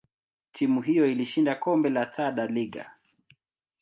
[0.51, 2.93] timu hiyo ilishinda kombe la Taa da Liga.